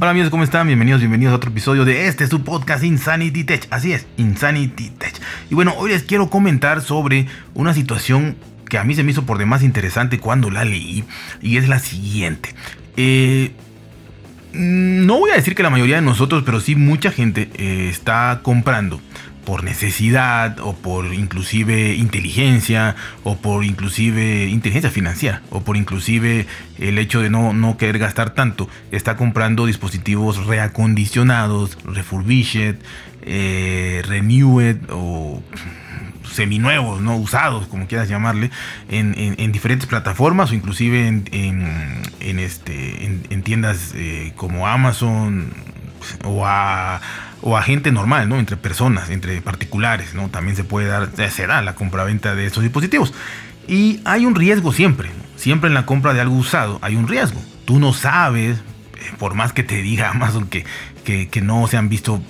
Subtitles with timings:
[0.00, 0.68] Hola amigos, ¿cómo están?
[0.68, 3.66] Bienvenidos, bienvenidos a otro episodio de este su podcast Insanity Tech.
[3.70, 5.12] Así es, Insanity Tech.
[5.50, 8.36] Y bueno, hoy les quiero comentar sobre una situación
[8.68, 11.02] que a mí se me hizo por demás interesante cuando la leí
[11.42, 12.54] y es la siguiente.
[12.96, 13.50] Eh,
[14.52, 18.38] no voy a decir que la mayoría de nosotros, pero sí mucha gente eh, está
[18.44, 19.00] comprando
[19.48, 26.46] por necesidad o por inclusive inteligencia o por inclusive inteligencia financiera o por inclusive
[26.78, 32.76] el hecho de no, no querer gastar tanto, está comprando dispositivos reacondicionados, refurbished,
[33.22, 35.42] eh, renewed o
[36.30, 37.16] seminuevos, ¿no?
[37.16, 38.50] usados, como quieras llamarle,
[38.90, 45.54] en, diferentes plataformas o inclusive en, este, en, tiendas eh, como Amazon
[46.24, 47.00] o a
[47.42, 48.38] o a gente normal, ¿no?
[48.38, 50.28] Entre personas, entre particulares, ¿no?
[50.28, 53.12] También se puede dar, se da la compraventa de estos dispositivos.
[53.66, 57.40] Y hay un riesgo siempre, siempre en la compra de algo usado hay un riesgo.
[57.64, 60.64] Tú no sabes, eh, por más que te diga Amazon que,
[61.04, 62.20] que, no se han visto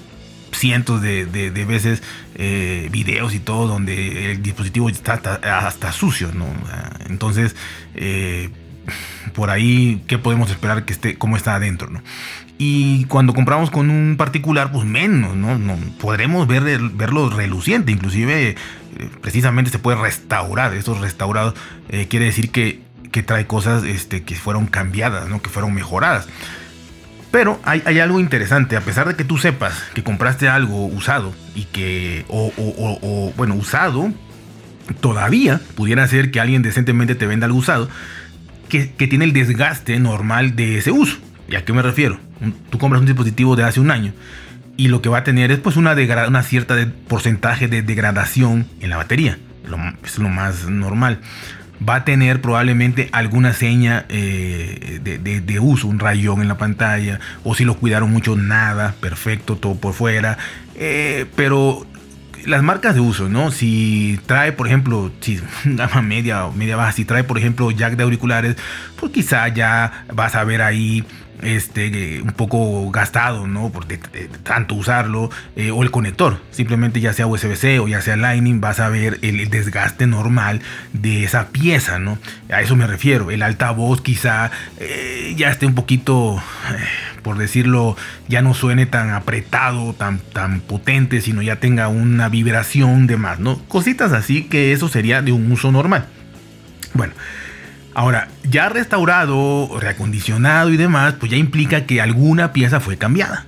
[0.52, 1.24] cientos de,
[1.66, 2.02] veces
[2.34, 6.46] eh, videos y todo donde el dispositivo está hasta, sucio, ¿no?
[7.09, 7.54] Entonces,
[7.95, 8.50] eh,
[9.34, 12.02] por ahí, ¿qué podemos esperar que esté, cómo está adentro, ¿no?
[12.60, 15.59] Y cuando compramos con un particular, pues menos, ¿no?
[15.59, 18.56] no podremos ver, verlo reluciente, inclusive eh,
[19.23, 20.74] precisamente se puede restaurar.
[20.74, 21.54] Estos restaurados
[21.88, 25.40] eh, quiere decir que, que, trae cosas este, que fueron cambiadas, ¿no?
[25.40, 26.26] Que fueron mejoradas.
[27.30, 31.65] Pero hay, algo interesante, a pesar de que tú sepas que compraste algo usado y
[31.65, 34.10] que, o bueno, usado,
[35.00, 37.88] todavía pudiera ser que alguien decentemente te venda algo usado
[38.70, 41.18] que, que tiene el desgaste normal de ese uso.
[41.48, 42.18] ¿Y a qué me refiero?
[42.70, 44.12] Tú compras un dispositivo de hace un año
[44.78, 45.94] y lo que va a tener es pues una,
[46.42, 46.76] cierta
[47.08, 49.36] porcentaje de degradación en la batería.
[50.04, 51.18] es lo más normal.
[51.86, 57.56] Va a tener probablemente alguna seña eh, de, uso, un rayón en la pantalla, o
[57.56, 60.38] si lo cuidaron mucho, nada, perfecto, todo por fuera.
[60.76, 61.84] Eh, pero
[62.46, 63.50] las marcas de uso, ¿no?
[63.50, 67.97] Si trae, por ejemplo, si gama media o media baja, si trae, por ejemplo, jack
[67.97, 68.56] de auriculares,
[68.97, 71.04] pues quizá ya vas a ver ahí
[71.43, 73.71] este, un poco gastado, ¿no?
[73.71, 73.87] Por
[74.43, 78.81] tanto usarlo, eh, o el conector, simplemente ya sea USB-C o ya sea Lightning, vas
[78.81, 80.60] a ver el, desgaste normal
[80.93, 82.19] de esa pieza, ¿no?
[82.50, 86.77] A eso me refiero, el altavoz quizá eh, ya esté un poquito, eh,
[87.22, 87.97] por decirlo,
[88.28, 93.38] ya no suene tan apretado, tan, tan potente, sino ya tenga una vibración de más,
[93.38, 93.59] ¿no?
[93.69, 96.06] Cositas así que eso sería de un uso normal.
[96.94, 97.12] Bueno,
[97.98, 103.44] Ahora, ya restaurado, reacondicionado y demás, pues ya implica que alguna pieza fue cambiada.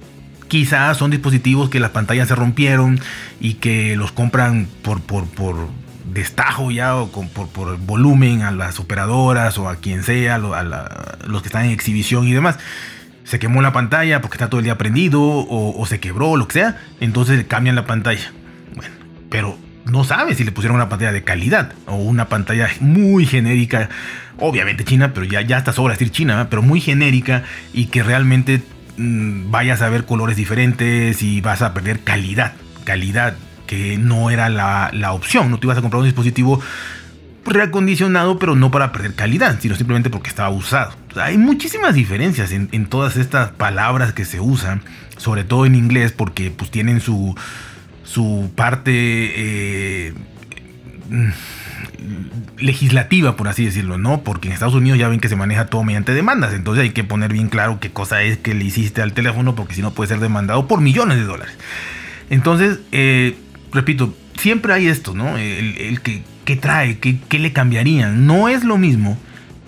[0.48, 2.98] Quizás son dispositivos que las pantallas se rompieron
[3.38, 5.68] y que los compran por, por, por
[6.12, 10.40] destajo ya o por, por, volumen a las operadoras o a quien sea, a,
[11.28, 12.58] los que están en exhibición y demás.
[13.22, 16.48] Se quemó la pantalla porque está todo el día prendido o, o se quebró lo
[16.48, 18.32] que sea, entonces cambian la pantalla.
[18.74, 18.96] Bueno,
[19.30, 23.88] pero no sabe si le pusieron una pantalla de calidad o una pantalla muy genérica,
[24.38, 28.62] obviamente china, pero ya, ya está sobra decir china, pero muy genérica y que realmente
[28.96, 32.54] mm, vayas a ver colores diferentes y vas a perder calidad,
[32.84, 33.34] calidad
[33.66, 36.60] que no era la, opción, no te ibas a comprar un dispositivo
[37.44, 40.92] reacondicionado, pero no para perder calidad, sino simplemente porque estaba usado.
[41.16, 44.82] hay muchísimas diferencias en, en, todas estas palabras que se usan,
[45.16, 47.34] sobre todo en inglés, porque pues tienen su,
[48.10, 50.14] su parte eh,
[52.58, 54.22] legislativa, por así decirlo, ¿no?
[54.22, 57.04] Porque en Estados Unidos ya ven que se maneja todo mediante demandas, entonces hay que
[57.04, 60.08] poner bien claro qué cosa es que le hiciste al teléfono, porque si no puede
[60.08, 61.54] ser demandado por millones de dólares.
[62.30, 63.36] Entonces, eh,
[63.72, 65.38] repito, siempre hay esto, ¿no?
[65.38, 68.26] El, que, trae, que, le cambiarían.
[68.26, 69.16] No es lo mismo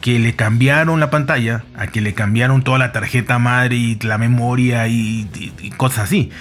[0.01, 4.19] que le cambiaron la pantalla a que le cambiaron toda la tarjeta madre y la
[4.19, 5.29] memoria y
[5.77, 6.33] cosas así.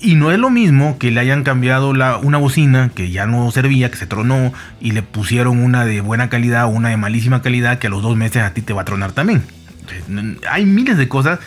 [0.00, 3.90] Y no es lo mismo que le hayan cambiado una bocina que ya no servía,
[3.90, 7.78] que se tronó, y le pusieron una de buena calidad o una de malísima calidad
[7.78, 9.42] que a los dos meses a ti te va a tronar también.
[10.50, 11.38] Hay miles de cosas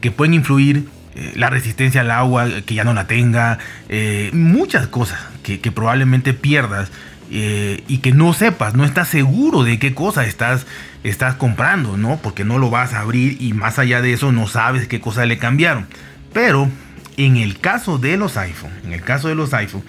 [0.00, 0.88] que pueden influir.
[1.14, 3.58] Eh, la resistencia al agua, que ya no la tenga.
[3.88, 6.90] Eh, muchas cosas que, probablemente pierdas.
[7.30, 10.64] Eh, y que no sepas, no estás seguro de qué cosa estás,
[11.02, 12.20] estás comprando, ¿no?
[12.22, 15.26] Porque no lo vas a abrir y más allá de eso no sabes qué cosa
[15.26, 15.86] le cambiaron.
[16.32, 16.70] Pero
[17.16, 19.84] en el caso de los iPhone, en el caso de los iPhone,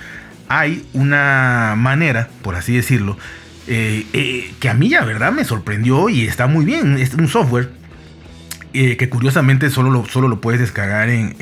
[0.50, 3.18] hay una manera, por así decirlo,
[3.68, 6.98] eh, eh, que a mí la verdad me sorprendió y está muy bien.
[6.98, 7.70] Es un software
[8.74, 11.36] eh, que curiosamente solo lo, solo lo puedes descargar en,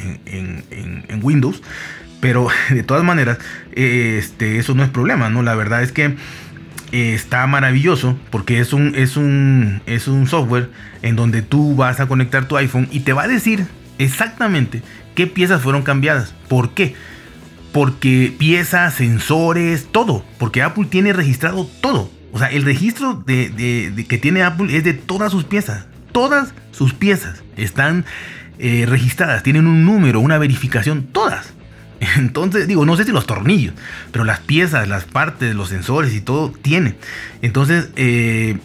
[1.21, 1.61] Windows.
[2.19, 3.37] Pero de todas maneras,
[3.73, 5.43] este, eso no es problema, ¿no?
[5.43, 6.15] La verdad es que
[6.91, 10.69] está maravilloso porque es un, es, un, es un software
[11.01, 13.67] en donde tú vas a conectar tu iPhone y te va a decir
[13.97, 14.81] exactamente
[15.15, 16.33] qué piezas fueron cambiadas.
[16.47, 16.95] ¿Por qué?
[17.71, 20.23] Porque piezas, sensores, todo.
[20.37, 22.09] Porque Apple tiene registrado todo.
[22.31, 25.85] O sea, el registro de, que tiene Apple es de todas sus piezas.
[26.11, 28.05] Todas sus piezas están
[28.59, 29.43] eh, registradas.
[29.43, 31.07] Tienen un número, una verificación.
[31.11, 31.53] Todas.
[32.17, 33.73] Entonces, digo, no sé si los tornillos,
[34.11, 36.95] pero las piezas, las partes, los sensores y todo tiene.
[37.41, 38.57] Entonces, eh,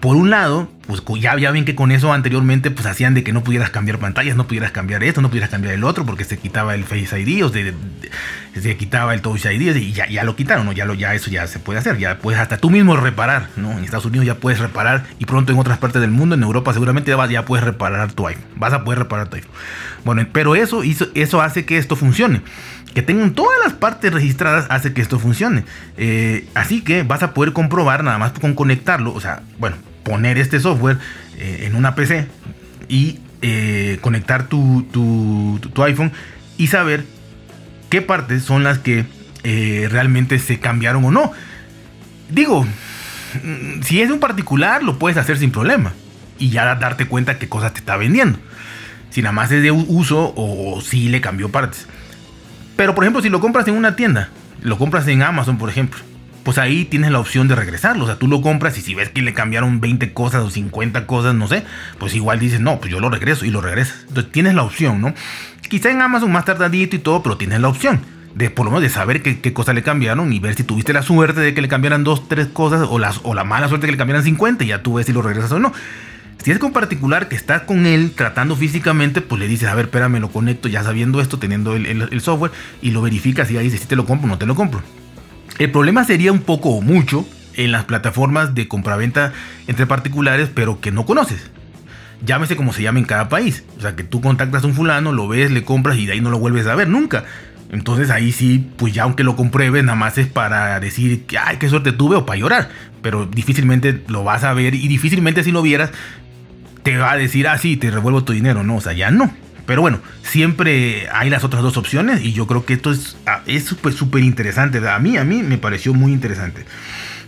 [0.00, 3.32] por un lado, pues ya, ya ven que con eso anteriormente pues hacían de que
[3.32, 6.38] no pudieras cambiar pantallas, no pudieras cambiar esto, no pudieras cambiar el otro porque se
[6.38, 10.66] quitaba el Face ID o se, quitaba el Touch ID y ya, ya lo quitaron,
[10.66, 10.72] ¿no?
[10.72, 13.72] Ya, lo, ya eso ya se puede hacer, ya puedes hasta tú mismo reparar, ¿no?
[13.72, 16.72] En Estados Unidos ya puedes reparar y pronto en otras partes del mundo, en Europa
[16.72, 19.52] seguramente ya, ya puedes reparar tu iPhone, vas a poder reparar tu iPhone.
[20.04, 22.40] Bueno, pero eso, eso hace que esto funcione
[22.94, 25.64] que tengan todas las partes registradas hace que esto funcione.
[25.96, 29.12] Eh, así que vas a poder comprobar nada más con conectarlo.
[29.12, 30.98] O sea, bueno, poner este software
[31.36, 32.26] eh, en una PC
[32.88, 36.12] y eh, conectar tu, tu, iPhone
[36.56, 37.04] y saber
[37.88, 39.06] qué partes son las que
[39.90, 41.32] realmente se cambiaron o no.
[42.28, 45.92] Digo, mm, si es un particular lo puedes hacer sin problema
[46.38, 48.38] y ya darte cuenta qué cosas te está vendiendo.
[49.10, 51.86] Si nada más es de uso o si le cambió partes.
[52.78, 54.28] Pero por ejemplo, si lo compras en una tienda,
[54.62, 55.98] lo compras en Amazon, por ejemplo,
[56.44, 58.04] pues ahí tienes la opción de regresarlo.
[58.04, 61.04] O sea, tú lo compras y si ves que le cambiaron 20 cosas o 50
[61.08, 61.64] cosas, no sé,
[61.98, 64.04] pues igual dices, no, pues yo lo regreso y lo regresas.
[64.06, 65.12] Entonces tienes la opción, ¿no?
[65.68, 68.00] Quizá en Amazon más tardadito y todo, pero tienes la opción.
[68.36, 70.92] De por lo menos de saber qué, qué cosas le cambiaron y ver si tuviste
[70.92, 73.86] la suerte de que le cambiaran dos, tres cosas o, las, o la mala suerte
[73.86, 75.72] de que le cambiaran 50 y ya tú ves si lo regresas o no.
[76.42, 79.86] Si es con particular que estás con él tratando físicamente, pues le dices, a ver,
[79.86, 83.80] espérame, lo conecto ya sabiendo esto, teniendo el, software y lo verificas y ya dices
[83.80, 84.82] si te lo compro o no te lo compro.
[85.58, 89.32] El problema sería un poco o mucho en las plataformas de compraventa
[89.66, 91.50] entre particulares, pero que no conoces.
[92.24, 93.64] Llámese como se llame en cada país.
[93.76, 96.20] O sea, que tú contactas a un fulano, lo ves, le compras y de ahí
[96.20, 97.24] no lo vuelves a ver nunca.
[97.70, 101.58] Entonces ahí sí, pues ya aunque lo compruebes, nada más es para decir que, ay,
[101.58, 102.70] qué suerte tuve o para llorar.
[103.02, 105.90] Pero difícilmente lo vas a ver y difícilmente si lo vieras,
[106.82, 108.64] te va a decir, ah, sí, te revuelvo tu dinero.
[108.64, 109.32] No, o sea, ya no.
[109.68, 113.42] Pero bueno, siempre hay las otras dos opciones y yo creo que esto es ah,
[113.62, 114.78] súper, súper interesante.
[114.88, 116.64] A mí, a mí me pareció muy interesante.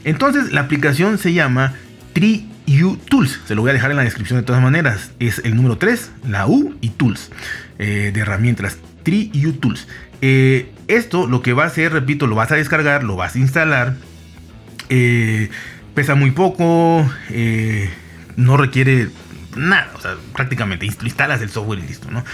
[0.04, 1.74] Entonces, la aplicación se llama
[2.14, 3.40] TreeU Tools.
[3.46, 5.10] Se lo voy a dejar en la descripción de todas maneras.
[5.18, 7.30] Es el número 3, la U y Tools
[7.78, 8.78] eh, de herramientas.
[9.02, 9.86] TreeU Tools.
[10.22, 13.38] Eh, esto lo que va a hacer, repito, lo vas a descargar, lo vas a
[13.38, 13.96] instalar.
[14.88, 15.50] Eh,
[15.94, 17.06] pesa muy poco.
[18.36, 19.10] no requiere
[19.56, 22.24] nada, o sea, prácticamente instalas el software y listo, ¿no?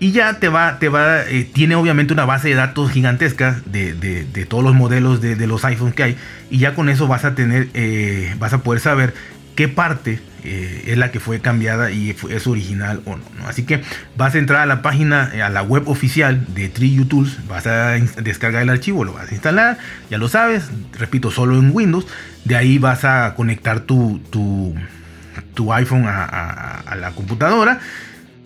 [0.00, 3.94] Y ya te va, te va, eh, tiene obviamente una base de datos gigantesca de,
[3.94, 6.16] de, todos los modelos de, los iPhones que hay.
[6.50, 9.14] Y ya con eso vas a tener, eh, vas a poder saber
[9.54, 13.82] qué parte eh, es la que fue cambiada y es original o no, Así que
[14.16, 17.92] vas a entrar a la página, a la web oficial de Tree Tools, vas a
[17.92, 19.78] descargar el archivo, lo vas a instalar,
[20.10, 22.06] ya lo sabes, repito, solo en Windows.
[22.44, 24.20] De ahí vas a conectar tu
[25.54, 27.80] tu iPhone a, la computadora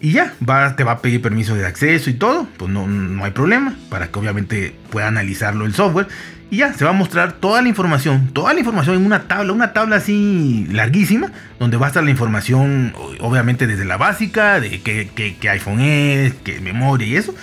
[0.01, 0.33] y ya,
[0.77, 4.09] te va a pedir permiso de acceso y todo, pues no, no hay problema, para
[4.09, 6.07] que obviamente pueda analizarlo el software.
[6.51, 9.53] Y ya, se va a mostrar toda la información, toda la información en una tabla,
[9.53, 14.81] una tabla así larguísima, donde va a estar la información, obviamente desde la básica, de
[14.81, 17.35] qué, iPhone es, qué memoria y eso.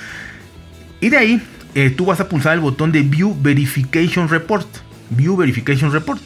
[1.01, 1.41] Y de ahí,
[1.75, 4.67] eh, tú vas a pulsar el botón de View Verification Report.
[5.11, 6.21] View Verification Report.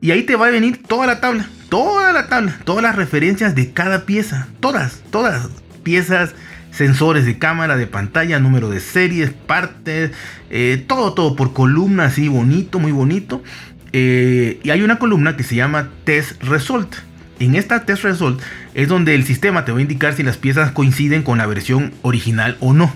[0.00, 3.54] Y ahí te va a venir toda la tabla toda la tabla, todas las referencias
[3.54, 5.48] de cada pieza, todas, todas
[5.82, 6.34] piezas,
[6.70, 10.12] sensores de cámara, de pantalla, número de series, partes,
[10.50, 13.42] eh, todo, todo por columna, así bonito, muy bonito.
[13.92, 16.96] Eh, y hay una columna que se llama Test Result.
[17.38, 18.40] En esta Test Result
[18.74, 21.92] es donde el sistema te va a indicar si las piezas coinciden con la versión
[22.02, 22.92] original o no.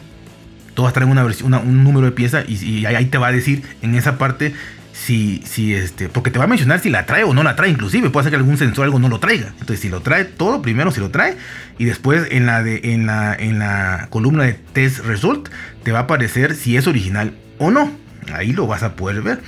[0.74, 3.62] Todas traen una versión, un número de pieza y, y ahí te va a decir
[3.82, 4.54] en esa parte
[4.92, 7.70] si, si este, porque te va a mencionar si la trae o no la trae,
[7.70, 9.48] inclusive puede ser que algún sensor algo no lo traiga.
[9.52, 11.36] Entonces, si lo trae todo, primero si lo trae,
[11.78, 15.48] y después en la de, en la, en la columna de test result,
[15.82, 17.90] te va a aparecer si es original o no.
[18.32, 19.40] Ahí lo vas a poder ver.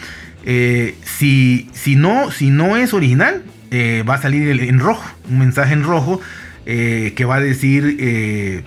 [0.45, 5.39] Eh, si, si, no, si no es original, eh, va a salir en rojo, un
[5.39, 6.21] mensaje en rojo
[6.67, 8.65] eh, que va a decir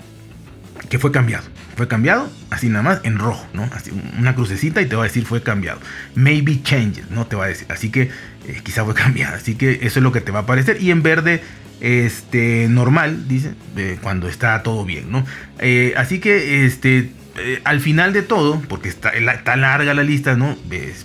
[0.89, 1.44] que fue cambiado
[1.75, 3.70] fue cambiado, así nada más, en rojo, ¿no?
[3.74, 5.80] Así, una crucecita y te va a decir fue cambiado.
[6.15, 7.27] Maybe changes, ¿no?
[7.27, 7.68] Te va a decir.
[7.70, 8.04] Así que
[8.48, 9.36] eh, quizá fue cambiado.
[9.36, 10.82] Así que eso es lo que te va a aparecer.
[10.82, 11.42] Y en verde,
[11.82, 13.54] este, normal, dice,
[14.01, 15.25] cuando está todo bien, ¿no?
[15.60, 20.36] Eh, así que, este, eh, al final de todo, porque está, está larga la lista,
[20.36, 20.56] ¿no?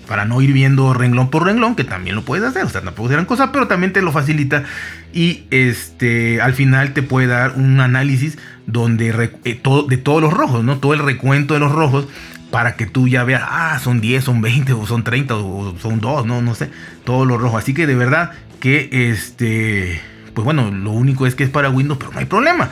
[0.07, 3.09] para no ir viendo renglón por renglón, que también lo puedes hacer, o sea, tampoco
[3.09, 4.65] serán cosas, pero también te lo facilita
[5.13, 10.33] y este, al final te puede dar un análisis donde eh, todo, de todos los
[10.33, 10.79] rojos, ¿no?
[10.79, 12.07] Todo el recuento de los rojos
[12.51, 16.01] para que tú ya veas, ah, son 10, son 20, o son 30, o son
[16.01, 16.71] 2, no, no sé,
[17.05, 17.63] todos los rojos.
[17.63, 20.01] Así que de verdad que este,
[20.35, 22.71] pues bueno, lo único es que es para Windows, pero no hay problema.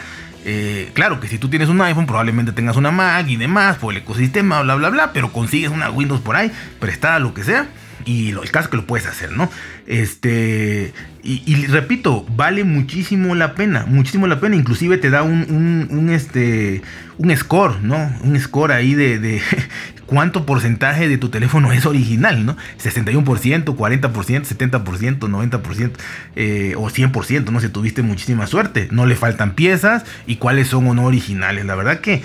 [0.50, 3.92] Eh, claro que si tú tienes un iPhone, probablemente tengas una Mac y demás por
[3.92, 6.50] el ecosistema, bla, bla, bla, pero consigues una Windows por ahí,
[6.80, 7.68] prestada, lo que sea
[8.04, 9.50] y el caso que lo puedes hacer, ¿no?
[9.86, 16.82] Este, y, repito, vale muchísimo la pena, muchísimo la pena, inclusive te da un, este,
[17.18, 18.10] un score, ¿no?
[18.22, 19.42] Un score ahí de,
[20.06, 22.56] cuánto porcentaje de tu teléfono es original, ¿no?
[22.82, 27.60] 61%, 40%, 70%, 90% o 100%, ¿no?
[27.60, 31.66] Si tuviste muchísima suerte, no le faltan piezas y cuáles son o no originales.
[31.66, 32.22] La verdad que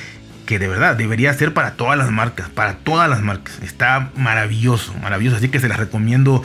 [0.59, 3.59] de verdad debería ser para todas las marcas, para todas las marcas.
[3.61, 5.37] Está maravilloso, maravilloso.
[5.37, 6.43] Así que se las recomiendo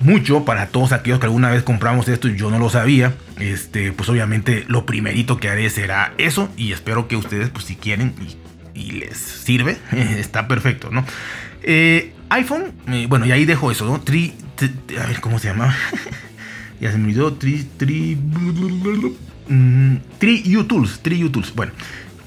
[0.00, 3.14] mucho para todos aquellos que alguna vez compramos esto y yo no lo sabía.
[3.38, 7.76] Este, pues obviamente lo primerito que haré será eso y espero que ustedes, pues si
[7.76, 8.14] quieren
[8.74, 11.04] y, les sirve, está perfecto, ¿no?
[11.62, 14.00] Eh, iPhone, eh, bueno, y ahí dejo eso, ¿no?
[14.00, 14.34] Tri,
[15.00, 15.74] a ver, ¿cómo se llama?
[16.80, 17.34] ya se me olvidó.
[17.34, 18.16] Tri, tri,
[19.48, 21.54] mm, tri UTools, Tri UTools.
[21.54, 21.72] Bueno,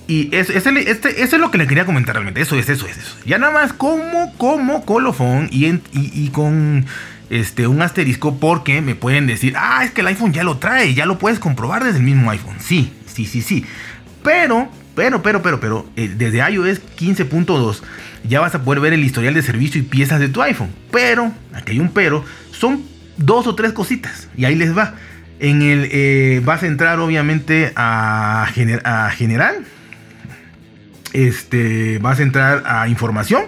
[0.07, 2.39] y es, este, eso es lo que le quería comentar realmente.
[2.41, 3.17] Eso es, eso es, eso.
[3.25, 6.85] Ya nada más como, como colofón y, y, con
[7.29, 10.93] este, un asterisco porque me pueden decir, ah, es que el iPhone ya lo trae,
[10.93, 12.55] ya lo puedes comprobar desde el mismo iPhone.
[12.59, 13.65] Sí, sí, sí, sí.
[14.23, 17.81] Pero, pero, pero, pero, pero, eh, desde iOS 15.2
[18.23, 20.69] ya vas a poder ver el historial de servicio y piezas de tu iPhone.
[20.89, 22.81] Pero, aquí hay un pero, son
[23.17, 24.29] dos o tres cositas.
[24.37, 24.93] Y ahí les va.
[25.39, 28.43] En el, eh, vas a entrar obviamente a,
[28.85, 29.65] a general
[31.13, 33.43] este, vas a entrar a información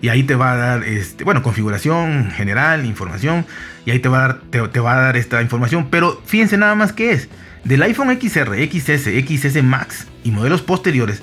[0.00, 3.46] y ahí te va a dar, este, bueno, configuración general, información,
[3.84, 5.88] y ahí te va a dar, te, va a dar esta información.
[5.90, 7.28] Pero fíjense nada más que es.
[7.64, 11.22] Del iPhone XR, XS, XS Max y modelos posteriores,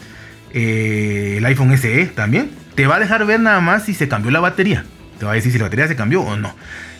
[0.54, 4.32] eh, el iPhone SE también, te va a dejar ver nada más si se cambió
[4.32, 4.86] la batería.
[5.20, 6.54] Te va a decir si la batería se cambió o no.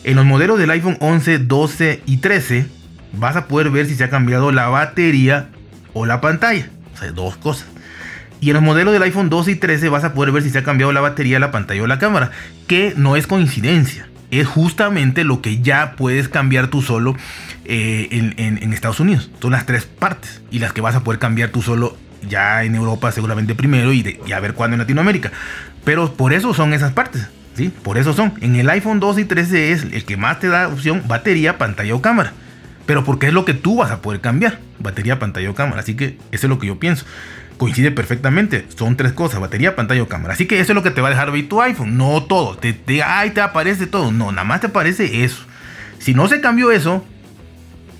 [0.04, 2.66] En los modelos del iPhone 11, 12 y 13,
[3.12, 5.48] vas a poder ver si se ha cambiado la batería
[5.92, 6.70] o la pantalla.
[6.94, 7.66] O sea, dos cosas.
[8.40, 10.58] Y en los modelos del iPhone 12 y 13 vas a poder ver si se
[10.58, 12.30] ha cambiado la batería, la pantalla o la cámara.
[12.66, 14.08] Que no es coincidencia.
[14.30, 17.16] Es justamente lo que ya puedes cambiar tú solo
[17.64, 19.30] eh, en, Estados Unidos.
[19.40, 20.42] Son las tres partes.
[20.50, 21.96] Y las que vas a poder cambiar tú solo
[22.28, 25.32] ya en Europa seguramente primero y, a ver cuándo en Latinoamérica.
[25.84, 27.28] Pero por eso son esas partes.
[27.54, 27.72] ¿sí?
[27.82, 28.34] Por eso son.
[28.40, 31.94] En el iPhone 12 y 13 es el que más te da opción batería, pantalla
[31.94, 32.32] o cámara.
[32.86, 34.60] Pero porque es lo que tú vas a poder cambiar.
[34.78, 35.80] Batería, pantalla o cámara.
[35.80, 37.04] Así que eso es lo que yo pienso
[37.56, 38.66] coincide perfectamente.
[38.76, 40.34] Son tres cosas, batería, pantalla o cámara.
[40.34, 41.96] Así que eso es lo que te va a dejar ver tu iPhone.
[41.96, 42.56] No todo.
[42.56, 44.12] Te, te, ay, te aparece todo.
[44.12, 45.44] No, nada más te aparece eso.
[45.98, 47.04] Si no se cambió eso,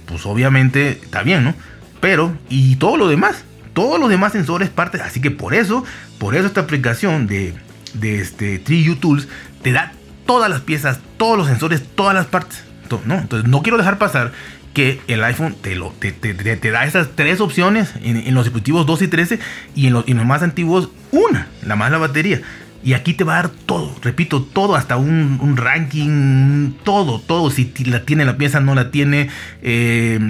[0.06, 1.54] pues obviamente está bien, ¿no?
[2.00, 3.44] Pero, y todo lo demás.
[3.72, 5.00] Todos los demás sensores parten.
[5.02, 5.84] Así que por eso,
[6.18, 7.54] por eso esta aplicación de,
[7.94, 9.28] de este 3U Tools
[9.62, 9.92] te da
[10.26, 12.64] todas las piezas, todos los sensores, todas las partes.
[13.04, 13.18] ¿No?
[13.18, 14.32] Entonces no quiero dejar pasar
[14.76, 19.08] que el iPhone te, lo, te, da esas tres opciones en, los dispositivos 12 y
[19.08, 19.38] 13
[19.74, 22.42] y en los, más antiguos una, la más la batería.
[22.84, 27.50] Y aquí te va a dar todo, repito, todo, hasta un, ranking, todo, todo.
[27.50, 29.30] Si la tiene la pieza, no la tiene.
[29.62, 30.20] Eh,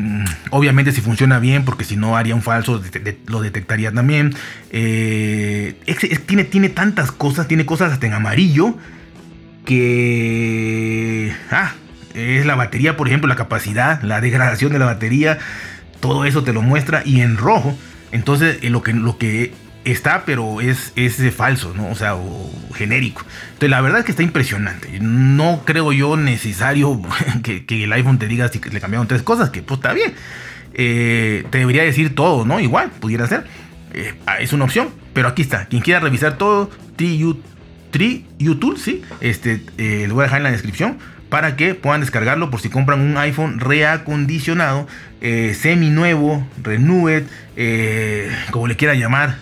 [0.51, 2.81] obviamente si funciona bien, porque si no haría un falso,
[3.27, 4.33] lo detectaría también.
[4.71, 5.75] Eh,
[6.27, 8.77] tiene, tiene tantas cosas, tiene cosas hasta en amarillo.
[9.65, 11.33] Que...
[11.51, 11.73] Ah,
[12.17, 15.39] es la batería, por ejemplo, la capacidad, la degradación de la batería,
[16.01, 17.77] todo eso te lo muestra y en rojo.
[18.11, 19.53] Entonces, lo que, lo que
[19.85, 21.89] está, pero es, es falso, ¿no?
[21.89, 22.17] O sea,
[22.75, 23.23] genérico.
[23.49, 24.99] Entonces, la verdad es que está impresionante.
[25.01, 27.01] No creo yo necesario
[27.43, 30.15] que, el iPhone te diga si le cambiaron tres cosas, que pues está bien.
[30.75, 32.61] Eh, te debería decir todo, ¿no?
[32.61, 33.45] Igual, pudiera ser.
[33.93, 35.67] Eh, es una opción, pero aquí está.
[35.67, 36.71] Quien quiera revisar todo,
[38.39, 39.03] YouTube, sí.
[39.21, 42.69] Este, eh, lo voy a dejar en la descripción para que puedan descargarlo por si
[42.69, 44.87] compran un iPhone reacondicionado,
[45.21, 47.25] eh, semi nuevo, renewed,
[47.57, 49.37] eh, como le quiera llamar,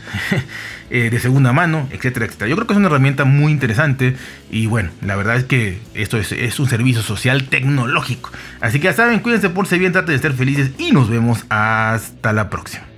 [0.90, 2.48] eh, de segunda mano, etcétera, etcétera.
[2.48, 4.16] Yo creo que es una herramienta muy interesante
[4.50, 8.30] y bueno, la verdad es que esto es, es un servicio social tecnológico.
[8.60, 11.44] Así que ya saben, cuídense por si bien, traten de ser felices y nos vemos
[11.50, 12.93] hasta la próxima.